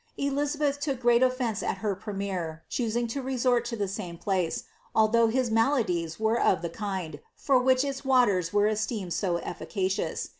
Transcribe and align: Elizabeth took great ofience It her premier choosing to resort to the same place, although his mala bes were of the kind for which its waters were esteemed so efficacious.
Elizabeth 0.17 0.79
took 0.79 0.99
great 0.99 1.21
ofience 1.21 1.61
It 1.61 1.77
her 1.77 1.93
premier 1.93 2.63
choosing 2.69 3.05
to 3.09 3.21
resort 3.21 3.65
to 3.65 3.75
the 3.75 3.87
same 3.87 4.17
place, 4.17 4.63
although 4.95 5.27
his 5.27 5.51
mala 5.51 5.83
bes 5.83 6.19
were 6.19 6.41
of 6.41 6.63
the 6.63 6.69
kind 6.71 7.19
for 7.35 7.59
which 7.59 7.83
its 7.83 8.03
waters 8.03 8.51
were 8.51 8.65
esteemed 8.67 9.13
so 9.13 9.35
efficacious. 9.37 10.29